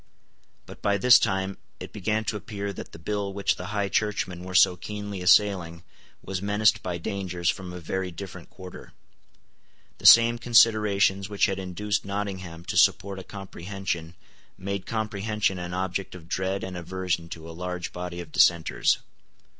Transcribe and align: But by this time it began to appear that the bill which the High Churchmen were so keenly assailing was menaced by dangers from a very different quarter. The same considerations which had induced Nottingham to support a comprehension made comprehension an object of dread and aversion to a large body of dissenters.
But 0.65 0.81
by 0.81 0.97
this 0.97 1.19
time 1.19 1.59
it 1.79 1.93
began 1.93 2.23
to 2.23 2.35
appear 2.35 2.73
that 2.73 2.91
the 2.91 2.97
bill 2.97 3.31
which 3.31 3.55
the 3.55 3.67
High 3.67 3.87
Churchmen 3.87 4.43
were 4.43 4.55
so 4.55 4.75
keenly 4.75 5.21
assailing 5.21 5.83
was 6.23 6.41
menaced 6.41 6.81
by 6.81 6.97
dangers 6.97 7.51
from 7.51 7.71
a 7.71 7.79
very 7.79 8.09
different 8.09 8.49
quarter. 8.49 8.93
The 9.99 10.07
same 10.07 10.39
considerations 10.39 11.29
which 11.29 11.45
had 11.45 11.59
induced 11.59 12.03
Nottingham 12.03 12.65
to 12.65 12.77
support 12.77 13.19
a 13.19 13.23
comprehension 13.23 14.15
made 14.57 14.87
comprehension 14.87 15.59
an 15.59 15.71
object 15.75 16.15
of 16.15 16.27
dread 16.27 16.63
and 16.63 16.75
aversion 16.75 17.29
to 17.29 17.47
a 17.47 17.51
large 17.53 17.93
body 17.93 18.19
of 18.21 18.31
dissenters. 18.31 18.97